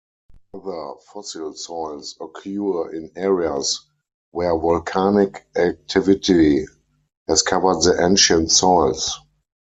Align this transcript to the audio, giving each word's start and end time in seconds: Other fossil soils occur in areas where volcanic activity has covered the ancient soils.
Other 0.55 0.95
fossil 1.11 1.53
soils 1.53 2.15
occur 2.19 2.91
in 2.91 3.11
areas 3.15 3.85
where 4.31 4.57
volcanic 4.57 5.45
activity 5.55 6.65
has 7.27 7.43
covered 7.43 7.83
the 7.83 8.03
ancient 8.03 8.49
soils. 8.51 9.19